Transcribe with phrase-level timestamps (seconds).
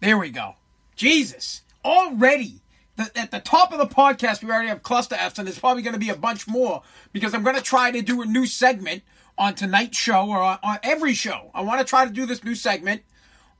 [0.00, 0.56] There we go.
[0.96, 1.62] Jesus.
[1.84, 2.62] Already.
[2.98, 5.94] At the top of the podcast, we already have cluster Fs, and there's probably going
[5.94, 9.02] to be a bunch more because I'm going to try to do a new segment
[9.38, 11.50] on tonight's show or on every show.
[11.54, 13.02] I want to try to do this new segment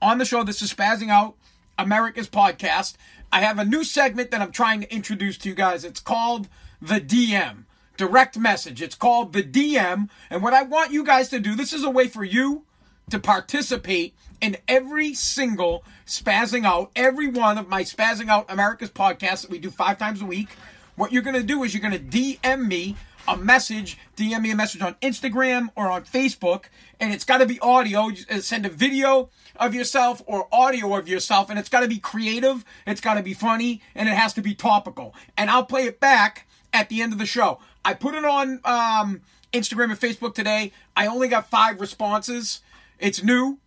[0.02, 0.44] on the show.
[0.44, 1.36] This is Spazzing Out
[1.78, 2.96] America's podcast.
[3.32, 5.84] I have a new segment that I'm trying to introduce to you guys.
[5.84, 6.48] It's called
[6.82, 7.64] The DM.
[7.96, 8.82] Direct message.
[8.82, 10.10] It's called The DM.
[10.28, 12.64] And what I want you guys to do, this is a way for you
[13.10, 19.42] to participate in every single Spazzing Out, every one of my Spazzing Out America's podcasts
[19.42, 20.48] that we do five times a week.
[20.96, 22.96] What you're going to do is you're going to DM me
[23.28, 26.64] a message, DM me a message on Instagram or on Facebook,
[26.98, 28.10] and it's got to be audio.
[28.40, 32.64] Send a video of yourself or audio of yourself, and it's got to be creative,
[32.86, 35.14] it's got to be funny, and it has to be topical.
[35.36, 37.60] And I'll play it back at the end of the show.
[37.84, 39.22] I put it on um,
[39.52, 40.72] Instagram and Facebook today.
[40.96, 42.60] I only got five responses.
[43.00, 43.58] It's new.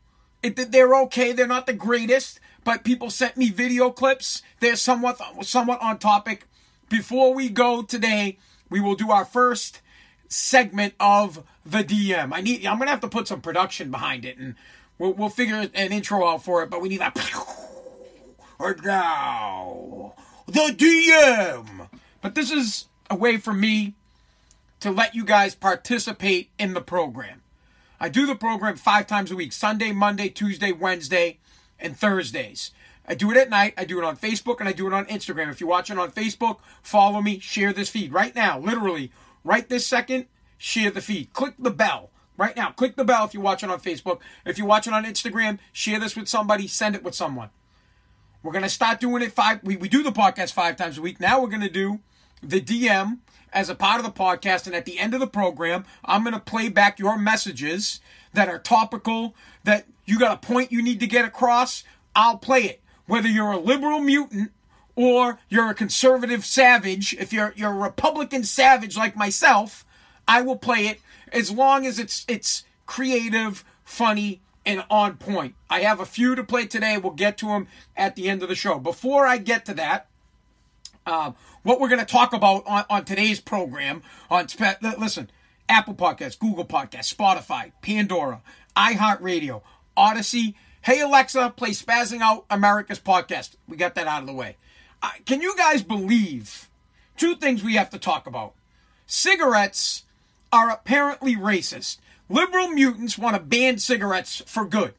[0.42, 1.32] It, they're okay.
[1.32, 4.42] They're not the greatest, but people sent me video clips.
[4.60, 6.46] They're somewhat somewhat on topic.
[6.90, 8.38] Before we go today,
[8.70, 9.82] we will do our first
[10.28, 12.32] segment of the DM.
[12.34, 12.66] I need.
[12.66, 14.56] I'm gonna have to put some production behind it, and
[14.98, 16.70] we'll, we'll figure an intro out for it.
[16.70, 17.18] But we need that.
[18.60, 20.14] Or now
[20.46, 21.90] the DM.
[22.22, 23.96] But this is a way for me
[24.80, 27.43] to let you guys participate in the program.
[28.00, 31.40] I do the program five times a week Sunday, Monday, Tuesday, Wednesday,
[31.80, 32.72] and Thursdays.
[33.08, 33.74] I do it at night.
[33.78, 35.50] I do it on Facebook and I do it on Instagram.
[35.50, 38.60] If you're watching on Facebook, follow me, share this feed right now.
[38.60, 39.12] Literally,
[39.44, 40.28] right this second,
[40.58, 41.34] share the feed.
[41.34, 42.72] Click the bell right now.
[42.72, 44.20] Click the bell if you're watching on Facebook.
[44.46, 47.50] If you're watching on Instagram, share this with somebody, send it with someone.
[48.42, 49.62] We're going to start doing it five.
[49.64, 51.20] We, we do the podcast five times a week.
[51.20, 52.00] Now we're going to do
[52.42, 53.20] the DM
[53.54, 54.66] as a part of the podcast.
[54.66, 58.00] And at the end of the program, I'm going to play back your messages
[58.34, 61.84] that are topical, that you got a point you need to get across.
[62.16, 62.82] I'll play it.
[63.06, 64.52] Whether you're a liberal mutant
[64.96, 69.86] or you're a conservative savage, if you're you're a Republican savage like myself,
[70.28, 75.56] I will play it as long as it's it's creative, funny, and on point.
[75.70, 76.98] I have a few to play today.
[76.98, 78.80] We'll get to them at the end of the show.
[78.80, 80.08] Before I get to that,
[81.06, 84.48] um, what we're going to talk about on, on today's program on
[84.98, 85.30] listen
[85.70, 88.42] apple podcast google podcast spotify pandora
[88.76, 89.62] iheartradio
[89.98, 90.56] Audacy.
[90.82, 93.56] Hey alexa play spazzing out america's podcast.
[93.68, 94.58] We got that out of the way.
[95.02, 96.70] Uh, can you guys believe
[97.18, 98.54] two things we have to talk about?
[99.06, 100.06] Cigarettes
[100.52, 101.98] are apparently racist.
[102.30, 104.94] Liberal mutants want to ban cigarettes for good.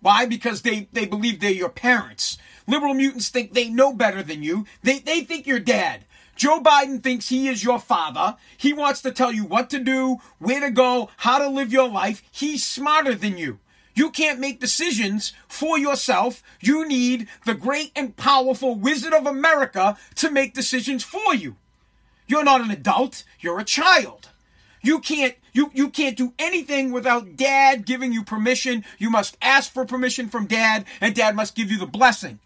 [0.00, 0.26] Why?
[0.26, 2.38] Because they, they believe they're your parents
[2.68, 4.66] Liberal mutants think they know better than you.
[4.82, 6.04] They, they think you're dad.
[6.36, 8.36] Joe Biden thinks he is your father.
[8.56, 11.88] He wants to tell you what to do, where to go, how to live your
[11.88, 12.22] life.
[12.30, 13.58] He's smarter than you.
[13.94, 16.42] You can't make decisions for yourself.
[16.60, 21.56] You need the great and powerful Wizard of America to make decisions for you.
[22.28, 24.28] You're not an adult, you're a child.
[24.82, 28.84] You can't you you can't do anything without dad giving you permission.
[28.98, 32.38] You must ask for permission from dad and dad must give you the blessing.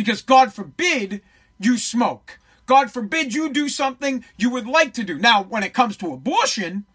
[0.00, 1.20] Because God forbid
[1.58, 2.38] you smoke.
[2.64, 5.18] God forbid you do something you would like to do.
[5.18, 6.86] Now, when it comes to abortion,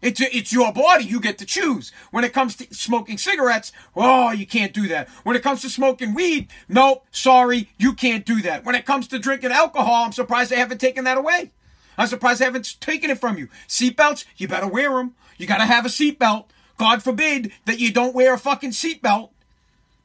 [0.00, 1.04] it's, it's your body.
[1.04, 1.92] You get to choose.
[2.10, 5.10] When it comes to smoking cigarettes, oh, you can't do that.
[5.24, 8.64] When it comes to smoking weed, nope, sorry, you can't do that.
[8.64, 11.50] When it comes to drinking alcohol, I'm surprised they haven't taken that away.
[11.98, 13.48] I'm surprised they haven't taken it from you.
[13.68, 15.16] Seatbelts, you better wear them.
[15.36, 16.46] You gotta have a seatbelt.
[16.78, 19.32] God forbid that you don't wear a fucking seatbelt.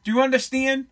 [0.04, 0.88] Do you understand?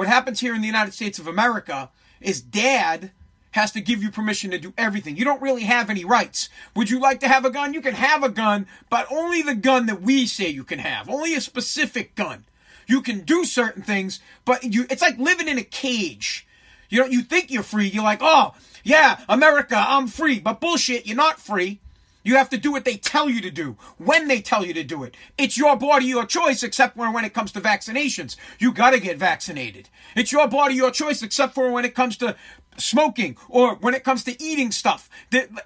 [0.00, 1.90] What happens here in the United States of America
[2.22, 3.10] is dad
[3.50, 5.18] has to give you permission to do everything.
[5.18, 6.48] You don't really have any rights.
[6.74, 7.74] Would you like to have a gun?
[7.74, 11.10] You can have a gun, but only the gun that we say you can have.
[11.10, 12.46] Only a specific gun.
[12.86, 16.46] You can do certain things, but you it's like living in a cage.
[16.88, 17.88] You know, you think you're free.
[17.88, 21.78] You're like, "Oh, yeah, America, I'm free." But bullshit, you're not free.
[22.22, 24.84] You have to do what they tell you to do, when they tell you to
[24.84, 25.16] do it.
[25.38, 28.36] It's your body, your choice, except for when it comes to vaccinations.
[28.58, 29.88] You gotta get vaccinated.
[30.14, 32.36] It's your body, your choice, except for when it comes to
[32.76, 35.08] smoking or when it comes to eating stuff.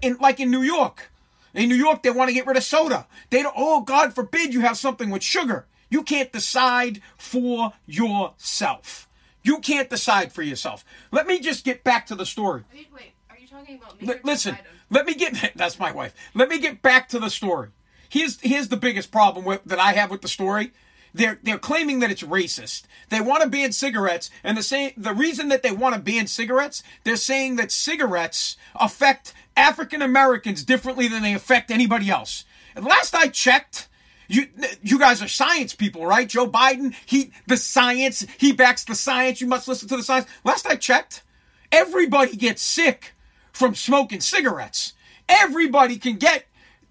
[0.01, 1.11] In, like in New York.
[1.55, 3.07] In New York, they want to get rid of soda.
[3.31, 5.67] They don't, oh, God forbid you have something with sugar.
[5.89, 9.09] You can't decide for yourself.
[9.43, 10.85] You can't decide for yourself.
[11.13, 12.65] Let me just get back to the story.
[12.73, 13.14] Wait, wait.
[13.55, 14.17] Talking about?
[14.17, 14.59] L- listen,
[14.91, 16.15] let me get that's my wife.
[16.35, 17.69] Let me get back to the story.
[18.09, 20.73] Here's here's the biggest problem with, that I have with the story.
[21.13, 22.85] They're they're claiming that it's racist.
[23.11, 26.27] They want to ban cigarettes, and the same the reason that they want to ban
[26.27, 32.45] cigarettes, they're saying that cigarettes affect African Americans differently than they affect anybody else.
[32.75, 33.89] And last I checked,
[34.27, 34.49] you
[34.83, 36.29] you guys are science people, right?
[36.29, 39.41] Joe Biden, he the science, he backs the science.
[39.41, 40.27] You must listen to the science.
[40.43, 41.23] Last I checked,
[41.71, 43.14] everybody gets sick
[43.55, 44.93] from smoking cigarettes.
[45.29, 46.45] Everybody can get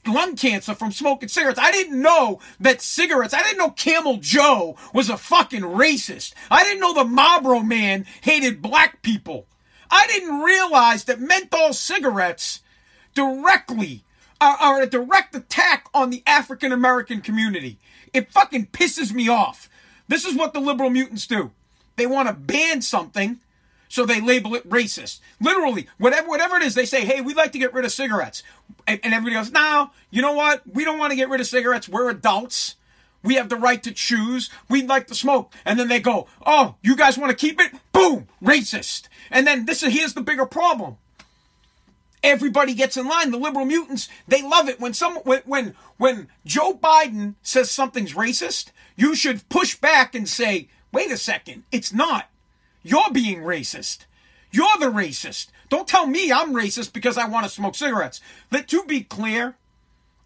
[0.08, 1.60] lung cancer from smoking cigarettes.
[1.60, 6.34] I didn't know that cigarettes, I didn't know Camel Joe was a fucking racist.
[6.50, 9.46] I didn't know the Marlboro man hated black people.
[9.92, 12.62] I didn't realize that menthol cigarettes
[13.14, 14.04] directly
[14.42, 17.78] are, are a direct attack on the African American community.
[18.14, 19.70] It fucking pisses me off.
[20.08, 21.52] This is what the liberal mutants do.
[21.96, 23.40] They want to ban something,
[23.94, 25.20] so they label it racist.
[25.40, 28.42] Literally, whatever whatever it is, they say, "Hey, we'd like to get rid of cigarettes,"
[28.88, 30.64] and, and everybody goes, "No, you know what?
[30.66, 31.88] We don't want to get rid of cigarettes.
[31.88, 32.74] We're adults.
[33.22, 34.50] We have the right to choose.
[34.68, 37.72] We'd like to smoke." And then they go, "Oh, you guys want to keep it?
[37.92, 40.98] Boom, racist." And then this is here's the bigger problem
[42.24, 43.30] everybody gets in line.
[43.30, 48.14] The liberal mutants, they love it when some when when, when Joe Biden says something's
[48.14, 52.28] racist, you should push back and say, "Wait a second, it's not.
[52.84, 54.06] You're being racist.
[54.52, 55.48] You're the racist.
[55.70, 58.22] Don't tell me I'm racist because I want to smoke cigarettes."
[58.52, 59.56] Let to be clear,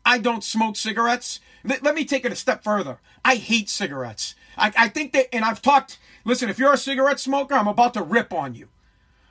[0.05, 1.39] I don't smoke cigarettes.
[1.63, 2.99] Let, let me take it a step further.
[3.23, 4.35] I hate cigarettes.
[4.57, 5.99] I, I think that, and I've talked.
[6.25, 8.69] Listen, if you're a cigarette smoker, I'm about to rip on you.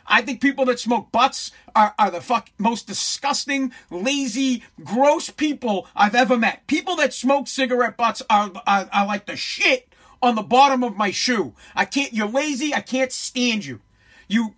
[0.07, 5.89] I think people that smoke butts are, are the fuck most disgusting, lazy, gross people
[5.97, 6.67] I've ever met.
[6.67, 9.89] People that smoke cigarette butts are, are, are like the shit
[10.27, 11.55] on the bottom of my shoe.
[11.75, 12.75] I can't, you're lazy.
[12.75, 13.81] I can't stand you.
[14.29, 14.55] You,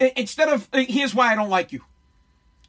[0.00, 1.84] instead of, here's why I don't like you.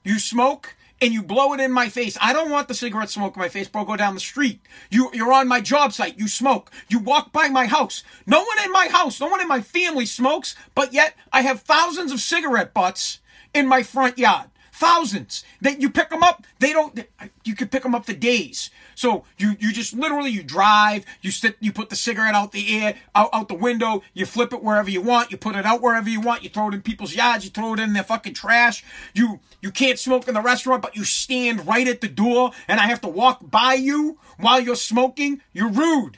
[0.03, 2.17] You smoke and you blow it in my face.
[2.21, 3.83] I don't want the cigarette smoke in my face, bro.
[3.83, 4.59] Go down the street.
[4.91, 6.19] You, you're on my job site.
[6.19, 6.71] You smoke.
[6.89, 8.03] You walk by my house.
[8.27, 11.61] No one in my house, no one in my family smokes, but yet I have
[11.61, 13.19] thousands of cigarette butts
[13.53, 14.50] in my front yard.
[14.81, 15.43] Thousands.
[15.61, 17.05] That you pick them up, they don't,
[17.43, 18.71] you can pick them up for days.
[18.95, 22.81] So you, you just literally, you drive, you sit, you put the cigarette out the
[22.81, 25.83] air, out, out the window, you flip it wherever you want, you put it out
[25.83, 28.33] wherever you want, you throw it in people's yards, you throw it in their fucking
[28.33, 28.83] trash.
[29.13, 32.79] You, you can't smoke in the restaurant, but you stand right at the door and
[32.79, 35.41] I have to walk by you while you're smoking.
[35.53, 36.17] You're rude.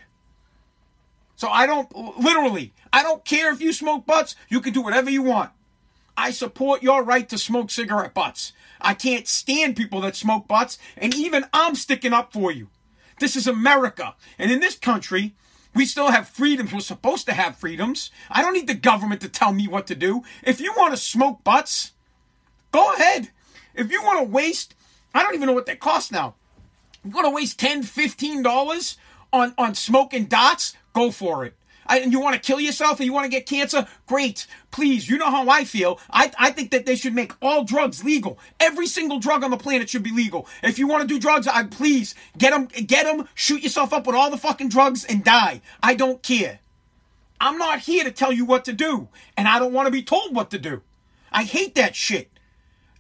[1.36, 5.10] So I don't, literally, I don't care if you smoke butts, you can do whatever
[5.10, 5.51] you want.
[6.15, 8.54] I support your right to smoke cigarette butts.
[8.80, 12.69] I can't stand people that smoke butts, and even I'm sticking up for you.
[13.19, 14.15] This is America.
[14.38, 15.33] And in this country,
[15.74, 16.74] we still have freedoms.
[16.74, 18.12] We're supposed to have freedoms.
[18.30, 20.24] I don't need the government to tell me what to do.
[20.44, 21.92] If you want to smoke butts,
[22.71, 23.30] go ahead.
[23.74, 24.75] If you want to waste,
[25.13, 26.36] I don't even know what they cost now.
[27.04, 28.98] You want to waste $10, $15
[29.31, 30.75] on, on smoking dots?
[30.94, 31.56] Go for it.
[31.88, 33.88] I, and you want to kill yourself and you want to get cancer?
[34.07, 34.47] Great.
[34.71, 36.00] Please, you know how I feel.
[36.09, 38.39] I, I think that they should make all drugs legal.
[38.59, 40.47] Every single drug on the planet should be legal.
[40.62, 44.07] If you want to do drugs, I please get them, get them, shoot yourself up
[44.07, 45.62] with all the fucking drugs and die.
[45.81, 46.59] I don't care.
[47.39, 50.01] I'm not here to tell you what to do, and I don't want to be
[50.01, 50.81] told what to do.
[51.31, 52.29] I hate that shit.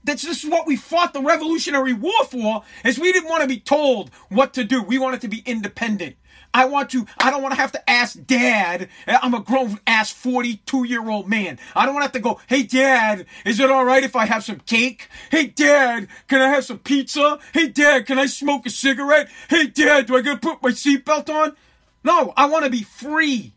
[0.03, 3.47] That's this is what we fought the Revolutionary War for, is we didn't want to
[3.47, 4.83] be told what to do.
[4.83, 6.17] We wanted to be independent.
[6.53, 8.87] I want to, I don't want to have to ask dad.
[9.07, 11.57] I'm a grown ass 42 year old man.
[11.75, 14.43] I don't want to have to go, hey dad, is it alright if I have
[14.43, 15.07] some cake?
[15.31, 17.39] Hey dad, can I have some pizza?
[17.53, 19.29] Hey dad, can I smoke a cigarette?
[19.49, 21.55] Hey dad, do I gotta put my seatbelt on?
[22.03, 23.53] No, I want to be free.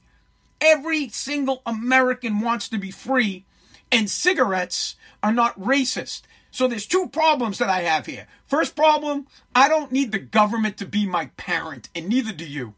[0.61, 3.45] Every single American wants to be free,
[3.93, 6.23] and cigarettes are not racist.
[6.51, 8.27] So there's two problems that I have here.
[8.47, 12.73] First problem, I don't need the government to be my parent, and neither do you.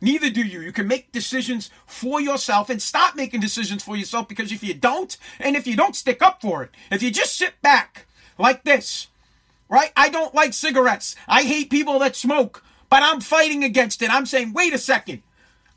[0.00, 0.60] Neither do you.
[0.60, 4.74] You can make decisions for yourself and stop making decisions for yourself because if you
[4.74, 8.06] don't, and if you don't stick up for it, if you just sit back
[8.38, 9.08] like this,
[9.68, 9.92] right?
[9.96, 11.16] I don't like cigarettes.
[11.26, 14.10] I hate people that smoke, but I'm fighting against it.
[14.10, 15.22] I'm saying, wait a second.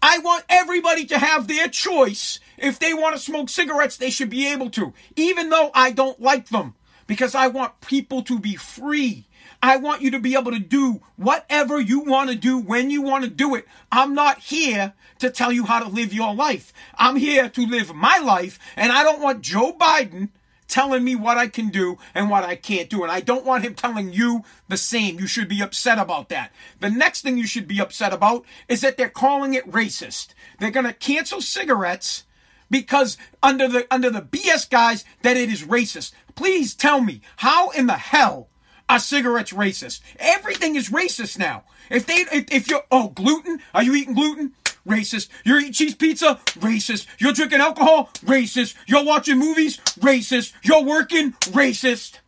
[0.04, 2.40] I want everybody to have their choice.
[2.58, 6.20] If they want to smoke cigarettes, they should be able to, even though I don't
[6.20, 6.76] like them,
[7.06, 9.28] because I want people to be free.
[9.62, 13.02] I want you to be able to do whatever you want to do when you
[13.02, 13.68] want to do it.
[13.92, 16.74] I'm not here to tell you how to live your life.
[16.96, 20.30] I'm here to live my life, and I don't want Joe Biden
[20.68, 23.04] telling me what I can do and what I can't do.
[23.04, 25.20] And I don't want him telling you the same.
[25.20, 26.52] You should be upset about that.
[26.80, 30.30] The next thing you should be upset about is that they're calling it racist.
[30.60, 32.24] They're going to cancel cigarettes
[32.70, 36.14] because under the under the BS guys that it is racist.
[36.36, 38.48] Please tell me how in the hell
[38.92, 40.02] are cigarettes racist?
[40.20, 41.64] Everything is racist now.
[41.90, 44.52] If they if, if you're oh gluten, are you eating gluten?
[44.86, 45.30] Racist.
[45.46, 46.40] You're eating cheese pizza?
[46.60, 47.06] Racist.
[47.18, 48.10] You're drinking alcohol?
[48.26, 48.76] Racist.
[48.88, 49.78] You're watching movies?
[50.00, 50.52] Racist.
[50.62, 51.32] You're working?
[51.54, 52.20] Racist.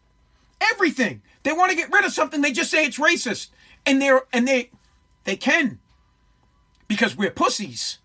[0.72, 1.22] Everything.
[1.42, 3.50] They want to get rid of something, they just say it's racist.
[3.86, 4.70] And they're and they
[5.26, 5.80] they can.
[6.88, 8.00] Because we're pussies.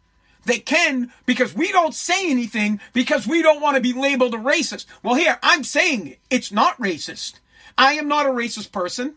[0.47, 4.39] They can because we don't say anything because we don't want to be labeled a
[4.39, 4.87] racist.
[5.05, 7.35] Well, here, I'm saying it's not racist.
[7.79, 9.15] I am not a racist person.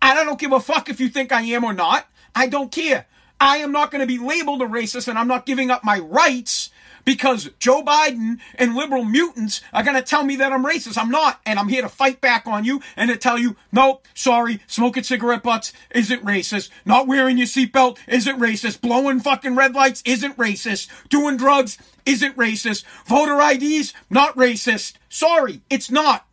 [0.00, 2.06] And I don't give a fuck if you think I am or not.
[2.34, 3.06] I don't care.
[3.40, 5.98] I am not going to be labeled a racist and I'm not giving up my
[5.98, 6.70] rights
[7.04, 10.98] because Joe Biden and liberal mutants are going to tell me that I'm racist.
[10.98, 11.40] I'm not.
[11.44, 15.02] And I'm here to fight back on you and to tell you, nope, sorry, smoking
[15.02, 16.68] cigarette butts isn't racist.
[16.84, 18.80] Not wearing your seatbelt isn't racist.
[18.80, 20.88] Blowing fucking red lights isn't racist.
[21.08, 22.84] Doing drugs isn't racist.
[23.06, 24.94] Voter IDs, not racist.
[25.08, 26.26] Sorry, it's not.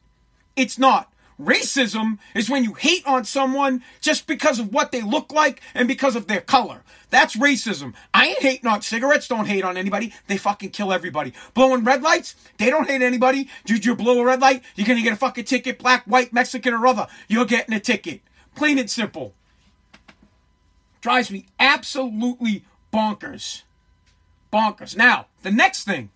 [0.56, 1.12] It's not.
[1.40, 5.88] Racism is when you hate on someone just because of what they look like and
[5.88, 6.82] because of their color.
[7.10, 7.94] That's racism.
[8.14, 10.14] I ain't hating on cigarettes, don't hate on anybody.
[10.26, 11.34] They fucking kill everybody.
[11.54, 13.50] Blowing red lights, they don't hate anybody.
[13.66, 14.64] Did you blow a red light?
[14.76, 17.08] You're gonna get a fucking ticket, black, white, Mexican, or other.
[17.28, 18.22] You're getting a ticket.
[18.56, 19.36] Plain and simple.
[21.02, 23.62] Drives me absolutely bonkers.
[24.52, 24.98] Bonkers.
[24.98, 26.10] Now, the next thing,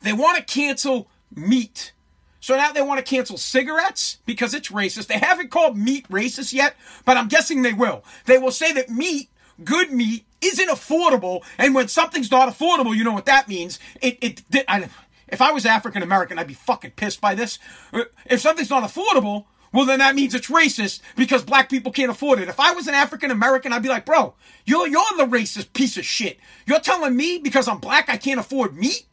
[0.00, 1.92] they want to cancel meat.
[2.42, 5.06] So now they want to cancel cigarettes because it's racist.
[5.06, 8.02] They haven't called meat racist yet, but I'm guessing they will.
[8.26, 9.30] They will say that meat,
[9.62, 13.78] good meat, isn't affordable, and when something's not affordable, you know what that means.
[14.00, 14.88] It, it, I,
[15.28, 17.60] if I was African American, I'd be fucking pissed by this.
[17.92, 22.10] Uh, if something's not affordable, well, then that means it's racist because black people can't
[22.10, 22.48] afford it.
[22.48, 24.34] If I was an African American, I'd be like, bro,
[24.66, 26.40] you're, you're the racist piece of shit.
[26.66, 29.06] You're telling me because I'm black, I can't afford meat?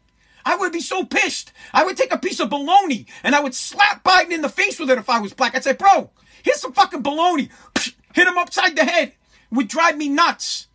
[0.45, 1.51] I would be so pissed.
[1.73, 4.79] I would take a piece of baloney and I would slap Biden in the face
[4.79, 5.55] with it if I was black.
[5.55, 6.11] I'd say, bro,
[6.43, 7.49] here's some fucking baloney.
[8.13, 9.09] Hit him upside the head.
[9.09, 10.67] It would drive me nuts.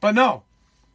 [0.00, 0.44] But no,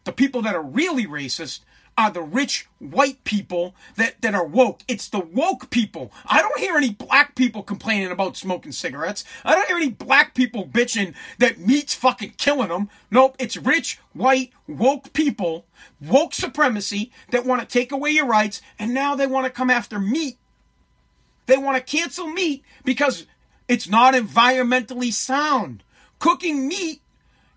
[0.03, 1.61] the people that are really racist
[1.99, 4.83] are the rich white people that, that are woke.
[4.87, 6.13] It's the woke people.
[6.25, 9.25] I don't hear any black people complaining about smoking cigarettes.
[9.43, 12.89] I don't hear any black people bitching that meat's fucking killing them.
[13.11, 15.65] Nope, it's rich, white, woke people,
[15.99, 19.69] woke supremacy that want to take away your rights, and now they want to come
[19.69, 20.37] after meat.
[21.47, 23.25] They want to cancel meat because
[23.67, 25.83] it's not environmentally sound.
[26.17, 27.01] Cooking meat,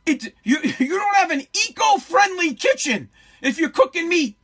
[0.04, 3.08] it you you don't have an eco-friendly kitchen
[3.42, 4.36] if you're cooking meat.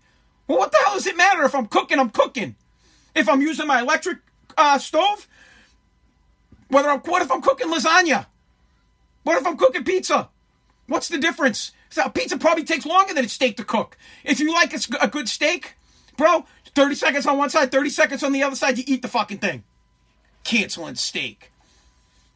[0.47, 1.99] Well, what the hell does it matter if I'm cooking?
[1.99, 2.57] I'm cooking.
[3.14, 4.19] If I'm using my electric
[4.57, 5.26] uh, stove,
[6.69, 8.26] whether I'm what if I'm cooking lasagna?
[9.23, 10.28] What if I'm cooking pizza?
[10.87, 11.73] What's the difference?
[11.90, 13.97] So pizza probably takes longer than a steak to cook.
[14.25, 15.76] If you like a good steak,
[16.17, 19.09] bro, 30 seconds on one side, 30 seconds on the other side, you eat the
[19.09, 19.64] fucking thing.
[20.45, 21.50] Canceling steak.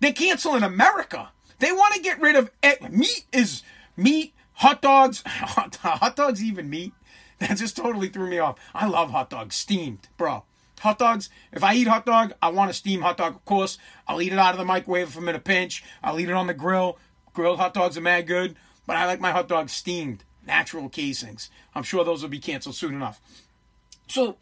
[0.00, 1.31] They cancel in America.
[1.59, 2.50] They want to get rid of
[2.90, 3.62] meat is
[3.97, 6.92] meat, hot dogs, hot dogs even meat.
[7.38, 8.59] That just totally threw me off.
[8.73, 10.45] I love hot dogs steamed, bro.
[10.81, 13.78] Hot dogs, if I eat hot dog, I want a steamed hot dog, of course.
[14.07, 15.85] I'll eat it out of the microwave if I'm in a pinch.
[16.02, 16.99] I'll eat it on the grill.
[17.33, 21.50] Grilled hot dogs are mad good, but I like my hot dogs steamed, natural casings.
[21.75, 23.21] I'm sure those will be canceled soon enough.
[24.07, 24.37] So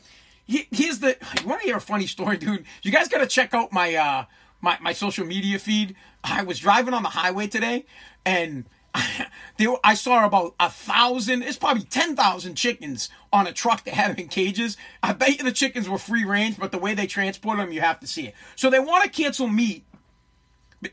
[0.47, 1.17] here's the.
[1.41, 2.65] You want to hear a funny story, dude?
[2.83, 4.25] You guys got to check out my uh
[4.61, 5.95] my my social media feed.
[6.23, 7.87] I was driving on the highway today,
[8.25, 14.18] and I saw about a thousand, it's probably 10,000 chickens on a truck they have
[14.18, 14.76] in cages.
[15.02, 17.80] I bet you the chickens were free range, but the way they transport them, you
[17.80, 18.35] have to see it.
[18.56, 19.85] So they want to cancel meat.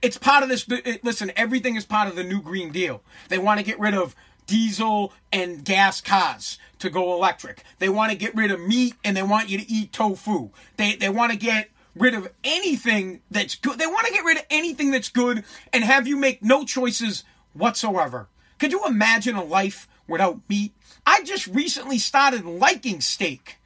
[0.02, 0.68] It's part of this.
[1.02, 3.02] Listen, everything is part of the new Green Deal.
[3.30, 7.64] They want to get rid of diesel and gas cars to go electric.
[7.80, 10.50] They want to get rid of meat and they want you to eat tofu.
[10.76, 13.80] They, they want to get rid of anything that's good.
[13.80, 17.24] They want to get rid of anything that's good and have you make no choices
[17.58, 18.28] whatsoever.
[18.60, 20.74] Could you imagine a life without meat?
[21.06, 23.58] I just recently started liking steak.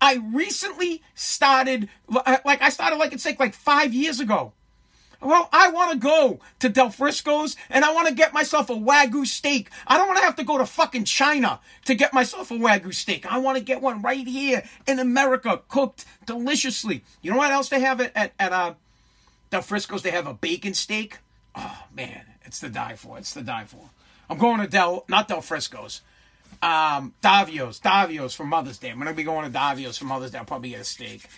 [0.00, 4.52] I recently started, like, I started liking steak like five years ago.
[5.22, 8.74] Well, I want to go to Del Frisco's and I want to get myself a
[8.74, 9.70] Wagyu steak.
[9.86, 12.94] I don't want to have to go to fucking China to get myself a Wagyu
[12.94, 13.24] steak.
[13.24, 17.02] I want to get one right here in America, cooked deliciously.
[17.22, 18.74] You know what else they have at, at, at uh,
[19.50, 20.02] Del Frisco's?
[20.02, 21.18] They have a bacon steak.
[21.54, 22.35] Oh, man.
[22.46, 23.18] It's the die for.
[23.18, 23.90] It's the die for.
[24.30, 26.02] I'm going to Del, not Del Frisco's.
[26.62, 28.90] Um, Davio's, Davio's for Mother's Day.
[28.90, 30.38] I'm gonna be going to Davio's for Mother's Day.
[30.38, 31.28] I'll probably get a steak.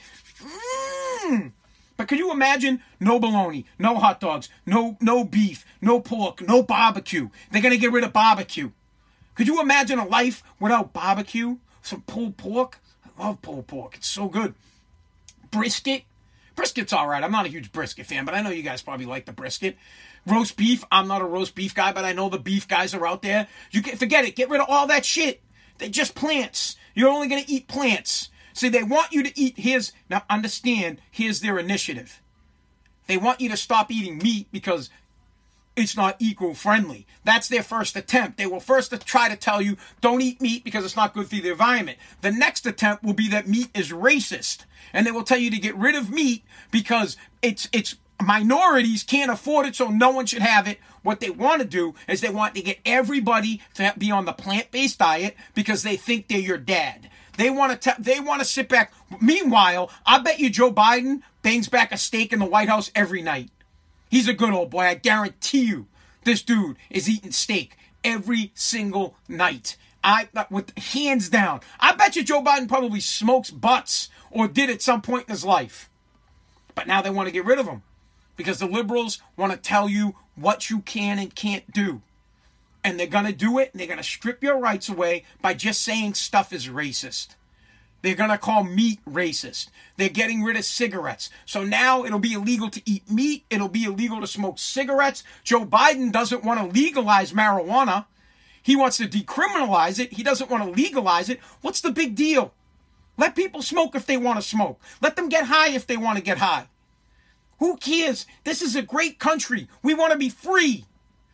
[1.25, 1.53] Mm.
[1.97, 6.63] But could you imagine no bologna, no hot dogs, no no beef, no pork, no
[6.63, 7.31] barbecue?
[7.51, 8.71] They're gonna get rid of barbecue.
[9.35, 11.57] Could you imagine a life without barbecue?
[11.83, 12.79] Some pulled pork?
[13.19, 13.97] I love pulled pork.
[13.97, 14.55] It's so good.
[15.51, 16.05] Brisket?
[16.59, 17.23] Brisket's all right.
[17.23, 19.77] I'm not a huge brisket fan, but I know you guys probably like the brisket.
[20.27, 20.83] Roast beef?
[20.91, 23.47] I'm not a roast beef guy, but I know the beef guys are out there.
[23.71, 24.35] You can forget it.
[24.35, 25.41] Get rid of all that shit.
[25.79, 26.75] They're just plants.
[26.95, 28.31] You're only going to eat plants.
[28.55, 29.55] See, they want you to eat.
[29.57, 31.01] Here's now understand.
[31.13, 32.21] Here's their initiative.
[33.07, 34.91] They want you to stop eating meat because
[35.79, 37.07] it's not eco friendly.
[37.25, 38.37] That's their first attempt.
[38.37, 41.37] They will first try to tell you don't eat meat because it's not good for
[41.37, 41.99] the environment.
[42.21, 45.59] The next attempt will be that meat is racist, and they will tell you to
[45.59, 50.43] get rid of meat because it's it's minorities can't afford it, so no one should
[50.43, 50.79] have it.
[51.03, 54.33] What they want to do is they want to get everybody to be on the
[54.33, 57.09] plant based diet because they think they're your dad.
[57.37, 57.95] They want to.
[58.01, 58.93] they want to sit back.
[59.21, 63.23] Meanwhile, I bet you Joe Biden bangs back a steak in the White House every
[63.23, 63.51] night.
[64.09, 64.83] He's a good old boy.
[64.83, 65.87] I guarantee you,
[66.25, 69.77] this dude is eating steak every single night.
[70.03, 71.61] I uh, with hands down.
[71.81, 75.45] I bet you Joe Biden probably smokes butts or did at some point in his
[75.45, 75.91] life.
[76.75, 77.83] But now they want to get rid of him
[78.37, 82.03] because the liberals want to tell you what you can and can't do
[82.85, 85.55] and they're going to do it and they're going to strip your rights away by
[85.55, 87.35] just saying stuff is racist.
[88.03, 89.69] They're going to call meat racist.
[89.97, 91.31] They're getting rid of cigarettes.
[91.45, 93.45] So now it'll be illegal to eat meat.
[93.51, 95.25] It'll be illegal to smoke cigarettes.
[95.43, 98.07] Joe Biden doesn't want to legalize marijuana.
[98.63, 100.13] He wants to decriminalize it.
[100.13, 101.41] He doesn't want to legalize it.
[101.61, 102.53] What's the big deal?
[103.17, 104.81] Let people smoke if they want to smoke.
[105.03, 106.69] Let them get high if they want to get high.
[107.59, 108.27] Who cares?
[108.45, 109.69] This is a great country.
[109.83, 110.85] We want to be free.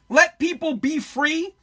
[0.09, 1.54] Let people be free.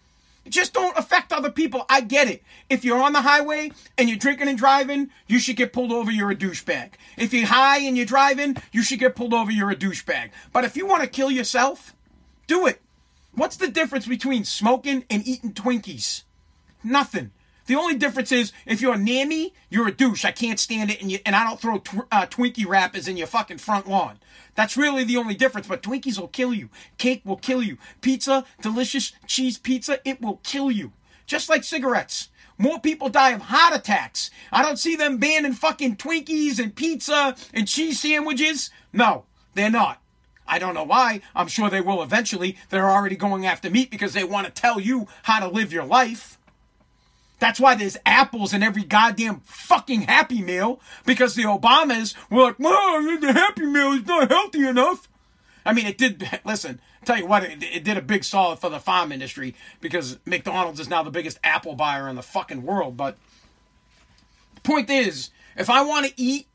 [0.49, 1.85] Just don't affect other people.
[1.87, 2.43] I get it.
[2.69, 6.09] If you're on the highway and you're drinking and driving, you should get pulled over.
[6.11, 6.93] You're a douchebag.
[7.17, 9.51] If you're high and you're driving, you should get pulled over.
[9.51, 10.31] You're a douchebag.
[10.51, 11.95] But if you want to kill yourself,
[12.47, 12.81] do it.
[13.33, 16.23] What's the difference between smoking and eating Twinkies?
[16.83, 17.31] Nothing.
[17.67, 20.25] The only difference is if you're a nammy, you're a douche.
[20.25, 23.17] I can't stand it, and, you, and I don't throw tw- uh, Twinkie wrappers in
[23.17, 24.19] your fucking front lawn.
[24.55, 25.67] That's really the only difference.
[25.67, 26.69] But Twinkies will kill you.
[26.97, 27.77] Cake will kill you.
[28.01, 30.91] Pizza, delicious cheese pizza, it will kill you.
[31.25, 32.29] Just like cigarettes.
[32.57, 34.29] More people die of heart attacks.
[34.51, 38.69] I don't see them banning fucking Twinkies and pizza and cheese sandwiches.
[38.93, 40.01] No, they're not.
[40.45, 41.21] I don't know why.
[41.33, 42.57] I'm sure they will eventually.
[42.69, 45.85] They're already going after meat because they want to tell you how to live your
[45.85, 46.37] life.
[47.41, 52.59] That's why there's apples in every goddamn fucking Happy Meal because the Obamas were like,
[52.59, 55.09] well, the Happy Meal is not healthy enough.
[55.65, 56.39] I mean, it did.
[56.45, 60.19] Listen, tell you what, it, it, did a big solid for the farm industry because
[60.23, 62.95] McDonald's is now the biggest apple buyer in the fucking world.
[62.95, 63.17] But
[64.53, 66.45] the point is, if I want to eat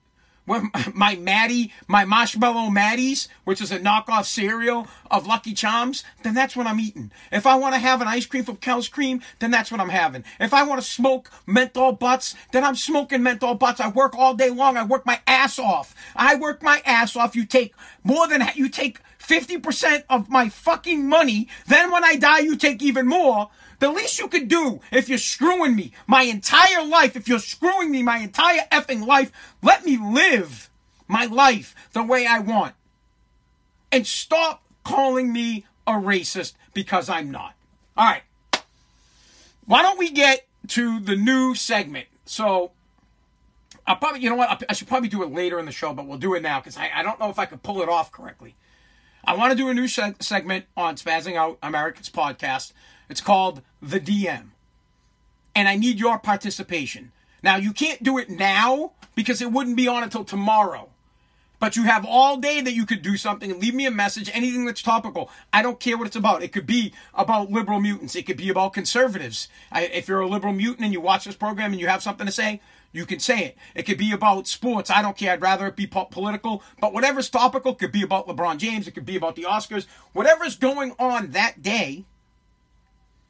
[0.94, 6.56] my Maddie, my marshmallow Maddies, which is a knockoff cereal of Lucky Charms, then that's
[6.56, 7.10] what I'm eating.
[7.32, 9.88] If I want to have an ice cream from Kel's Cream, then that's what I'm
[9.88, 10.24] having.
[10.38, 13.80] If I want to smoke menthol butts, then I'm smoking menthol butts.
[13.80, 14.76] I work all day long.
[14.76, 15.94] I work my ass off.
[16.14, 17.34] I work my ass off.
[17.34, 21.48] You take more than you take 50% of my fucking money.
[21.66, 23.50] Then when I die, you take even more.
[23.78, 27.90] The least you could do if you're screwing me my entire life, if you're screwing
[27.90, 29.30] me my entire effing life,
[29.62, 30.70] let me live
[31.08, 32.74] my life the way I want.
[33.92, 37.54] And stop calling me a racist because I'm not.
[37.96, 38.22] All right.
[39.66, 42.06] Why don't we get to the new segment?
[42.24, 42.72] So,
[43.86, 44.64] I'll probably, you know what?
[44.68, 46.76] I should probably do it later in the show, but we'll do it now because
[46.76, 48.56] I, I don't know if I could pull it off correctly.
[49.24, 52.72] I want to do a new seg- segment on Spazzing Out Americans podcast
[53.08, 54.48] it's called The DM.
[55.54, 57.12] And I need your participation.
[57.42, 60.90] Now, you can't do it now because it wouldn't be on until tomorrow.
[61.58, 64.30] But you have all day that you could do something and leave me a message,
[64.34, 65.30] anything that's topical.
[65.52, 66.42] I don't care what it's about.
[66.42, 68.14] It could be about liberal mutants.
[68.14, 69.48] It could be about conservatives.
[69.72, 72.26] I, if you're a liberal mutant and you watch this program and you have something
[72.26, 72.60] to say,
[72.92, 73.56] you can say it.
[73.74, 74.90] It could be about sports.
[74.90, 75.32] I don't care.
[75.32, 76.62] I'd rather it be po- political.
[76.80, 78.86] But whatever's topical could be about LeBron James.
[78.86, 79.86] It could be about the Oscars.
[80.12, 82.04] Whatever's going on that day,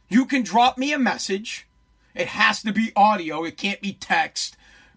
[0.08, 1.66] you can drop me a message.
[2.14, 4.56] It has to be audio, it can't be text.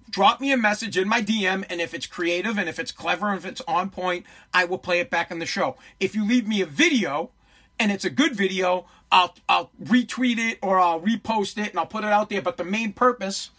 [0.10, 3.30] Drop me a message in my DM, and if it's creative and if it's clever
[3.30, 5.76] and if it's on point, I will play it back in the show.
[6.00, 7.32] If you leave me a video
[7.78, 11.86] and it's a good video, I'll I'll retweet it or I'll repost it and I'll
[11.86, 12.41] put it out there.
[12.41, 13.52] But the main purpose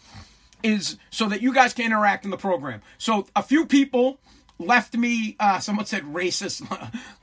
[0.63, 2.81] is so that you guys can interact in the program.
[2.97, 4.19] So a few people
[4.59, 5.35] left me.
[5.39, 6.65] Uh, someone said racist,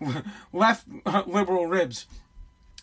[0.53, 0.87] left
[1.27, 2.07] liberal ribs.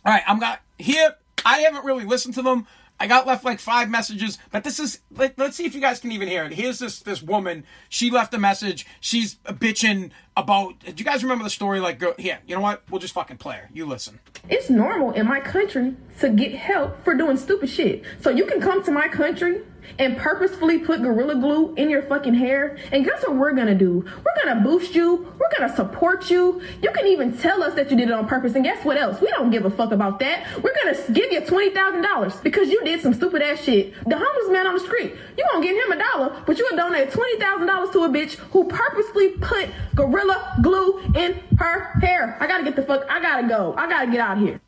[0.05, 1.15] All right, I'm got here.
[1.45, 2.67] I haven't really listened to them.
[2.99, 5.99] I got left like five messages, but this is let, us see if you guys
[5.99, 6.53] can even hear it.
[6.53, 7.65] Here's this this woman.
[7.89, 8.85] She left a message.
[9.01, 10.79] She's bitching about.
[10.79, 11.81] Do you guys remember the story?
[11.81, 12.39] Like, go here.
[12.47, 12.83] You know what?
[12.89, 13.69] We'll just fucking play her.
[13.73, 14.19] You listen.
[14.47, 18.03] It's normal in my country to get help for doing stupid shit.
[18.21, 19.61] So you can come to my country
[19.99, 22.77] and purposefully put Gorilla Glue in your fucking hair.
[22.91, 24.05] And guess what we're gonna do?
[24.05, 25.31] We're gonna boost you.
[25.39, 26.61] We're gonna support you.
[26.81, 28.55] You can even tell us that you did it on purpose.
[28.55, 29.21] And guess what else?
[29.21, 30.47] We don't give a fuck about that.
[30.61, 33.93] We're gonna give you $20,000 because you did some stupid ass shit.
[34.05, 36.81] The homeless man on the street, you gonna give him a dollar, but you gonna
[36.81, 42.37] donate $20,000 to a bitch who purposely put Gorilla Glue in her hair.
[42.39, 43.73] I gotta get the fuck, I gotta go.
[43.77, 44.61] I gotta get out of here.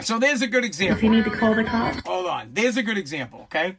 [0.00, 0.96] So there's a good example.
[0.96, 2.00] If you need to call the cops.
[2.06, 2.50] Hold on.
[2.52, 3.76] There's a good example, okay?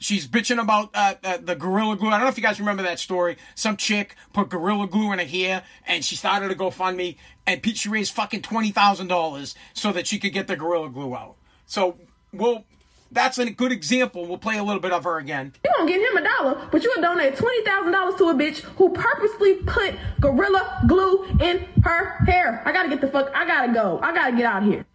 [0.00, 2.08] She's bitching about uh, uh, the Gorilla Glue.
[2.08, 3.36] I don't know if you guys remember that story.
[3.54, 7.88] Some chick put Gorilla Glue in her hair and she started a GoFundMe and she
[7.88, 11.36] raised fucking $20,000 so that she could get the Gorilla Glue out.
[11.66, 11.96] So,
[12.32, 12.64] we'll,
[13.10, 14.26] that's a good example.
[14.26, 15.52] We'll play a little bit of her again.
[15.64, 18.90] You gonna give him a dollar, but you gonna donate $20,000 to a bitch who
[18.90, 22.62] purposely put Gorilla Glue in her hair.
[22.64, 23.98] I gotta get the fuck, I gotta go.
[24.02, 24.86] I gotta get out of here.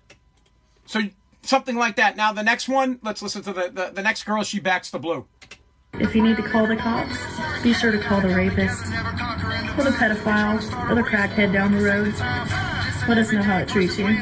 [0.86, 1.02] So,
[1.44, 2.18] something like that.
[2.18, 4.44] Now, the next one, let's listen to the, the, the next girl.
[4.44, 5.26] She backs the blue.
[5.94, 7.18] If you need to call the cops,
[7.62, 8.84] be sure to call the rapist,
[9.78, 10.58] or the pedophile,
[10.90, 12.14] or the crackhead down the road.
[13.08, 14.18] Let us know how it treats you.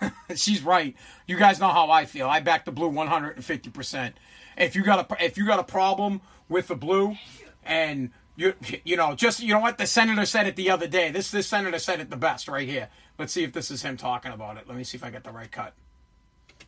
[0.34, 0.96] She's right.
[1.26, 2.26] You guys know how I feel.
[2.26, 4.12] I back the blue 150%.
[4.56, 7.16] If you got a if you got a problem with the blue
[7.64, 8.54] and you
[8.84, 11.10] you know just you know what the senator said it the other day.
[11.10, 12.88] This this senator said it the best right here.
[13.18, 14.68] Let's see if this is him talking about it.
[14.68, 15.74] Let me see if I get the right cut.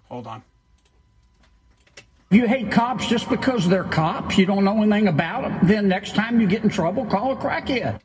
[0.09, 0.43] Hold on.
[2.31, 4.37] You hate cops just because they're cops.
[4.37, 5.59] You don't know anything about them.
[5.63, 8.01] Then next time you get in trouble, call a crackhead.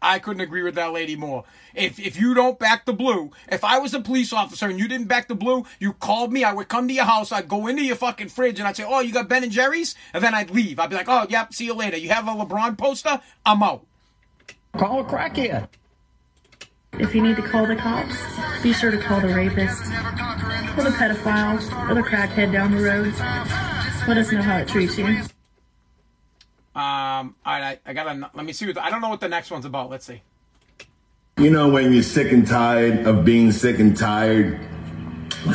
[0.00, 1.44] I couldn't agree with that lady more.
[1.74, 4.88] If if you don't back the blue, if I was a police officer and you
[4.88, 7.66] didn't back the blue, you called me, I would come to your house, I'd go
[7.66, 10.34] into your fucking fridge and I'd say, "Oh, you got Ben and Jerry's?" And then
[10.34, 10.78] I'd leave.
[10.78, 11.96] I'd be like, "Oh, yep, see you later.
[11.96, 13.20] You have a LeBron poster?
[13.44, 13.84] I'm out."
[14.76, 15.68] Call a crackhead.
[16.98, 18.16] If you need to call the cops,
[18.62, 19.82] be sure to call the rapist,
[20.76, 23.12] or the pedophile, or the crackhead down the road.
[24.06, 25.06] Let us know how it treats you.
[26.76, 29.20] Um, all right, I, I gotta, let me see what, the, I don't know what
[29.20, 29.90] the next one's about.
[29.90, 30.22] Let's see.
[31.36, 34.60] You know, when you're sick and tired of being sick and tired,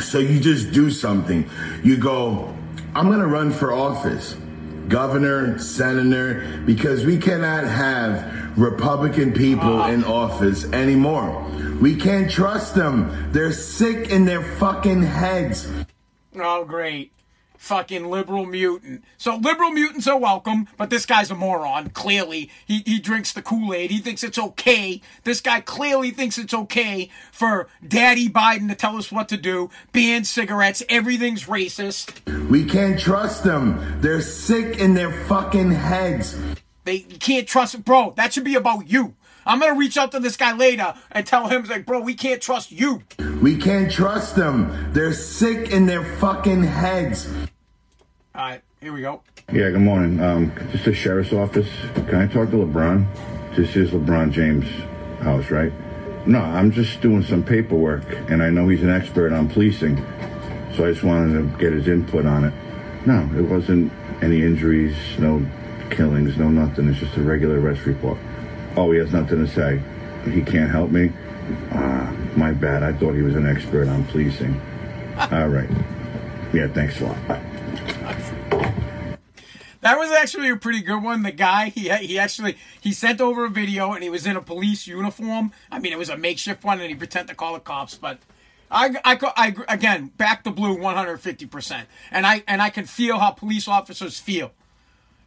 [0.00, 1.48] so you just do something.
[1.82, 2.54] You go,
[2.94, 4.36] I'm gonna run for office,
[4.90, 11.46] governor, senator, because we cannot have Republican people uh, in office anymore.
[11.80, 13.32] We can't trust them.
[13.32, 15.70] They're sick in their fucking heads.
[16.34, 17.12] Oh, great
[17.60, 19.04] fucking liberal mutant.
[19.18, 21.90] So liberal mutants are welcome, but this guy's a moron.
[21.90, 23.90] Clearly, he he drinks the Kool Aid.
[23.90, 25.02] He thinks it's okay.
[25.24, 29.70] This guy clearly thinks it's okay for Daddy Biden to tell us what to do.
[29.92, 30.82] Ban cigarettes.
[30.88, 32.48] Everything's racist.
[32.48, 34.00] We can't trust them.
[34.00, 36.38] They're sick in their fucking heads.
[36.84, 38.14] They can't trust, bro.
[38.16, 39.14] That should be about you.
[39.46, 42.40] I'm gonna reach out to this guy later and tell him, like, bro, we can't
[42.40, 43.02] trust you.
[43.42, 44.92] We can't trust them.
[44.92, 47.28] They're sick in their fucking heads.
[48.34, 49.22] All right, here we go.
[49.52, 50.20] Yeah, good morning.
[50.20, 51.68] Um, just the sheriff's office.
[51.94, 53.56] Can I talk to LeBron?
[53.56, 54.68] This is LeBron James'
[55.20, 55.72] house, right?
[56.26, 59.96] No, I'm just doing some paperwork, and I know he's an expert on policing,
[60.76, 62.54] so I just wanted to get his input on it.
[63.04, 65.44] No, it wasn't any injuries, no
[65.90, 66.88] killings, no nothing.
[66.88, 68.18] It's just a regular arrest report.
[68.76, 69.82] Oh, he has nothing to say.
[70.30, 71.10] He can't help me?
[71.72, 72.84] Ah, my bad.
[72.84, 74.60] I thought he was an expert on policing.
[75.32, 75.68] All right.
[76.54, 77.26] Yeah, thanks a lot.
[77.26, 77.49] Bye.
[79.80, 81.22] That was actually a pretty good one.
[81.22, 84.42] The guy, he he actually he sent over a video and he was in a
[84.42, 85.52] police uniform.
[85.70, 87.94] I mean, it was a makeshift one, and he pretended to call the cops.
[87.94, 88.18] But
[88.70, 93.18] I, I, I again back the blue 150 percent, and I and I can feel
[93.18, 94.52] how police officers feel.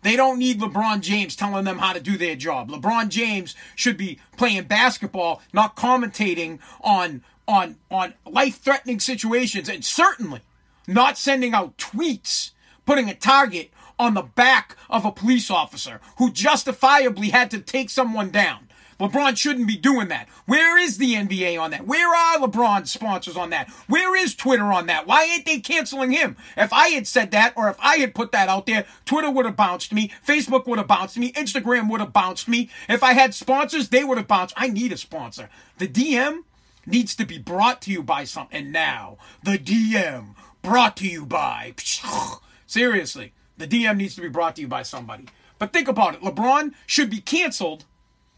[0.04, 2.70] They don't need LeBron James telling them how to do their job.
[2.70, 10.42] LeBron James should be playing basketball, not commentating on on on life-threatening situations, and certainly
[10.88, 12.52] not sending out tweets
[12.86, 17.90] putting a target on the back of a police officer who justifiably had to take
[17.90, 18.68] someone down.
[19.00, 20.30] LeBron shouldn't be doing that.
[20.46, 21.86] Where is the NBA on that?
[21.86, 23.70] Where are LeBron's sponsors on that?
[23.88, 25.08] Where is Twitter on that?
[25.08, 26.38] Why ain't they canceling him?
[26.56, 29.46] If I had said that or if I had put that out there, Twitter would
[29.46, 32.70] have bounced me, Facebook would have bounced me, Instagram would have bounced me.
[32.88, 34.54] If I had sponsors, they would have bounced.
[34.58, 35.50] I need a sponsor.
[35.80, 36.44] The DM
[36.86, 38.58] needs to be brought to you by something.
[38.58, 41.74] And now, the DM brought to you by.
[42.68, 43.34] Seriously.
[43.58, 45.26] The DM needs to be brought to you by somebody.
[45.60, 46.22] But think about it.
[46.22, 47.86] LeBron should be canceled,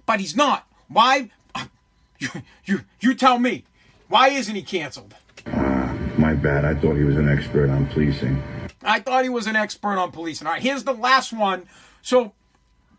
[0.05, 0.67] but he's not.
[0.87, 1.29] Why?
[2.17, 2.29] You,
[2.63, 3.65] you, you tell me.
[4.07, 5.15] Why isn't he canceled?
[5.45, 6.63] Uh, My bad.
[6.63, 8.41] I thought he was an expert on policing.
[8.81, 10.47] I thought he was an expert on policing.
[10.47, 11.65] All right, here's the last one.
[12.01, 12.31] So,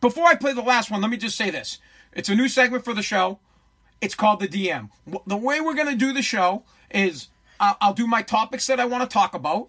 [0.03, 1.79] before I play the last one, let me just say this.
[2.13, 3.39] It's a new segment for the show.
[4.03, 4.91] It's called the DM.
[5.27, 8.85] The way we're going to do the show is I'll do my topics that I
[8.85, 9.69] want to talk about,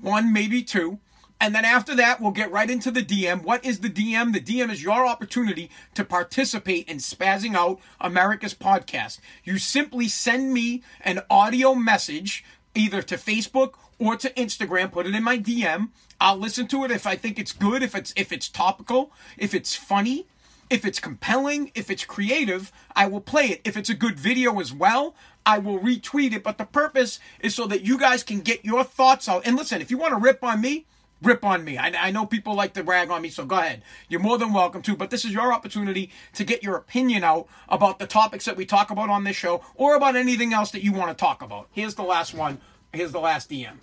[0.00, 1.00] one, maybe two.
[1.40, 3.42] And then after that, we'll get right into the DM.
[3.42, 4.32] What is the DM?
[4.32, 9.20] The DM is your opportunity to participate in Spazzing Out America's podcast.
[9.44, 12.44] You simply send me an audio message
[12.74, 15.90] either to Facebook or to Instagram, put it in my DM.
[16.20, 19.54] I'll listen to it if I think it's good, if it's if it's topical, if
[19.54, 20.26] it's funny,
[20.70, 23.60] if it's compelling, if it's creative, I will play it.
[23.64, 26.42] If it's a good video as well, I will retweet it.
[26.42, 29.46] But the purpose is so that you guys can get your thoughts out.
[29.46, 30.86] And listen, if you want to rip on me,
[31.22, 31.78] rip on me.
[31.78, 33.82] I, I, know people like to rag on me, so go ahead.
[34.08, 37.48] You're more than welcome to, but this is your opportunity to get your opinion out
[37.68, 40.84] about the topics that we talk about on this show or about anything else that
[40.84, 41.68] you want to talk about.
[41.72, 42.60] Here's the last one.
[42.92, 43.78] Here's the last DM.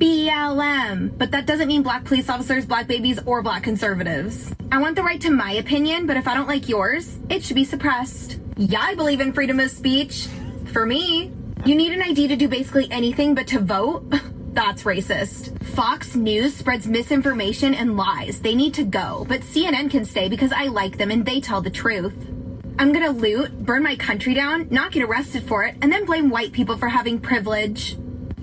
[0.00, 4.52] BLM, but that doesn't mean black police officers, black babies, or black conservatives.
[4.72, 7.54] I want the right to my opinion, but if I don't like yours, it should
[7.54, 8.38] be suppressed.
[8.56, 10.26] Yeah, I believe in freedom of speech.
[10.72, 11.30] For me,
[11.64, 14.12] you need an ID to do basically anything but to vote.
[14.52, 15.64] That's racist.
[15.64, 18.40] Fox News spreads misinformation and lies.
[18.40, 21.62] They need to go, but CNN can stay because I like them and they tell
[21.62, 22.14] the truth.
[22.78, 26.28] I'm gonna loot, burn my country down, not get arrested for it, and then blame
[26.28, 27.96] white people for having privilege.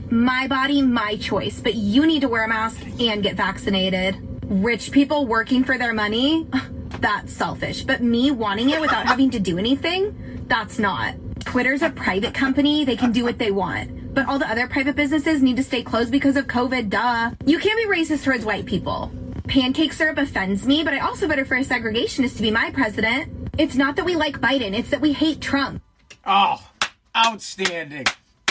[0.10, 4.18] My body, my choice, but you need to wear a mask and get vaccinated.
[4.46, 6.48] Rich people working for their money,
[7.00, 7.84] that's selfish.
[7.84, 11.14] But me wanting it without having to do anything, that's not.
[11.46, 13.99] Twitter's a private company, they can do what they want.
[14.14, 17.32] But all the other private businesses need to stay closed because of COVID, duh.
[17.46, 19.12] You can't be racist towards white people.
[19.48, 23.50] Pancake syrup offends me, but I also voted for a segregationist to be my president.
[23.58, 25.82] It's not that we like Biden, it's that we hate Trump.
[26.26, 26.62] Oh,
[27.16, 28.06] outstanding.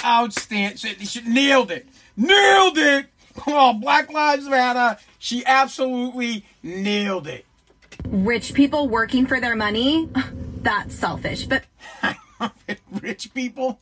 [0.05, 0.77] Outstanding.
[0.77, 1.87] She, she nailed it.
[2.16, 3.07] Nailed it.
[3.47, 5.01] Oh, Black Lives Matter.
[5.18, 7.47] She absolutely nailed it.
[8.07, 10.09] Rich people working for their money,
[10.62, 11.47] that's selfish.
[11.47, 11.64] But
[13.01, 13.81] rich people?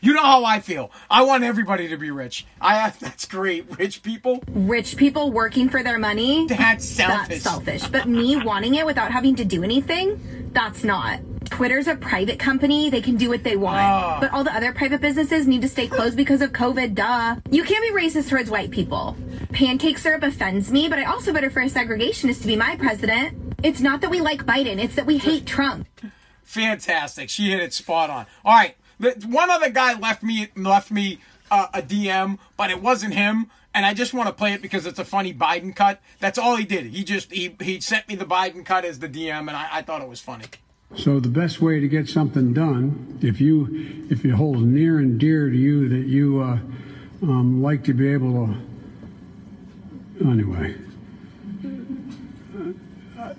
[0.00, 0.90] You know how I feel.
[1.10, 2.46] I want everybody to be rich.
[2.60, 3.78] I that's great.
[3.78, 4.42] Rich people.
[4.48, 6.46] Rich people working for their money.
[6.46, 7.28] That's selfish.
[7.28, 7.88] That's selfish.
[7.88, 11.20] But me wanting it without having to do anything, that's not.
[11.50, 12.90] Twitter's a private company.
[12.90, 13.80] They can do what they want.
[13.80, 14.18] Oh.
[14.20, 17.36] But all the other private businesses need to stay closed because of COVID, duh.
[17.50, 19.16] You can't be racist towards white people.
[19.52, 23.56] Pancake syrup offends me, but I also voted for a segregationist to be my president.
[23.62, 25.88] It's not that we like Biden, it's that we hate Trump.
[26.44, 27.28] Fantastic.
[27.28, 28.26] She hit it spot on.
[28.44, 28.74] All right.
[28.98, 33.50] One other guy left me left me uh, a DM, but it wasn't him.
[33.74, 36.00] And I just want to play it because it's a funny Biden cut.
[36.18, 36.86] That's all he did.
[36.86, 39.82] He just he he sent me the Biden cut as the DM, and I, I
[39.82, 40.46] thought it was funny.
[40.96, 45.20] So the best way to get something done, if you if it holds near and
[45.20, 46.58] dear to you that you uh,
[47.22, 48.48] um, like to be able
[50.18, 50.74] to, anyway,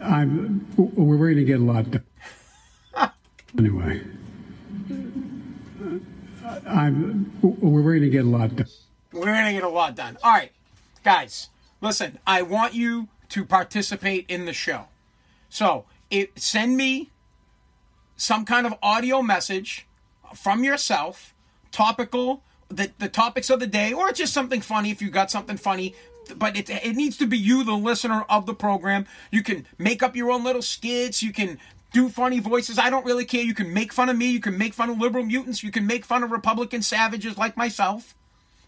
[0.02, 2.04] I'm we're going to get a lot done.
[3.58, 4.02] anyway,
[6.68, 8.68] I'm we're going to get a lot done.
[9.12, 10.18] We're going to get a lot done.
[10.24, 10.52] All right,
[11.04, 11.50] guys,
[11.82, 12.20] listen.
[12.26, 14.86] I want you to participate in the show.
[15.50, 17.10] So it, send me
[18.16, 19.88] some kind of audio message
[20.36, 21.34] from yourself,
[21.72, 25.58] topical, the, the topics of the day, or just something funny if you got something
[25.58, 25.96] funny.
[26.36, 29.08] But it, it needs to be you, the listener of the program.
[29.32, 31.24] You can make up your own little skits.
[31.24, 31.58] You can
[31.92, 32.78] do funny voices.
[32.78, 33.44] I don't really care.
[33.44, 34.30] You can make fun of me.
[34.30, 35.64] You can make fun of liberal mutants.
[35.64, 38.16] You can make fun of Republican savages like myself.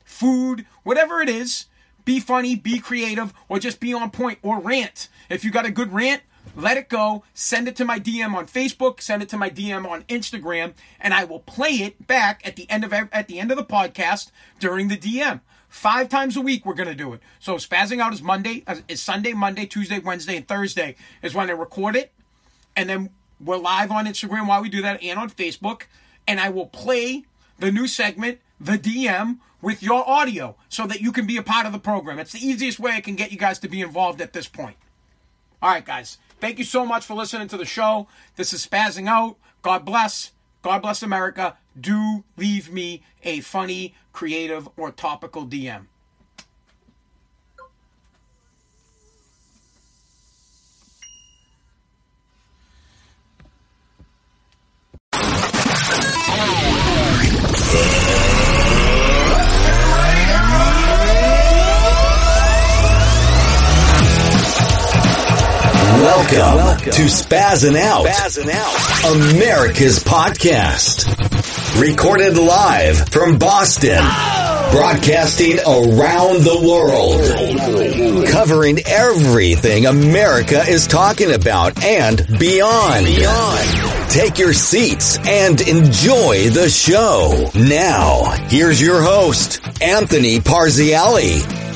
[0.04, 1.66] Food, whatever it is.
[2.04, 5.08] Be funny, be creative, or just be on point, or rant.
[5.30, 6.24] If you got a good rant,
[6.56, 9.88] let it go, send it to my DM on Facebook, send it to my DM
[9.88, 13.52] on Instagram, and I will play it back at the end of at the end
[13.52, 15.42] of the podcast during the DM.
[15.70, 17.22] Five times a week we're gonna do it.
[17.40, 21.50] So spazzing out is Monday, uh, is Sunday, Monday, Tuesday, Wednesday, and Thursday is when
[21.50, 22.12] I record it,
[22.76, 25.84] and then we're live on Instagram while we do that and on Facebook,
[26.28, 27.26] and I will play
[27.60, 31.66] the new segment, the DM, with your audio so that you can be a part
[31.66, 32.20] of the program.
[32.20, 34.78] It's the easiest way I can get you guys to be involved at this point.
[35.62, 36.18] All right, guys.
[36.40, 38.08] Thank you so much for listening to the show.
[38.36, 39.38] This is Spazzing Out.
[39.62, 40.32] God bless.
[40.64, 41.58] God bless America.
[41.80, 45.86] Do leave me a funny, creative, or topical DM.
[66.32, 71.06] Welcome, to Spazzing Out, Spazzing Out, America's podcast.
[71.82, 74.02] Recorded live from Boston.
[74.72, 78.28] Broadcasting around the world.
[78.30, 83.06] Covering everything America is talking about and beyond.
[83.06, 84.10] Beyond.
[84.10, 87.52] Take your seats and enjoy the show.
[87.56, 91.71] Now, here's your host, Anthony Parziale.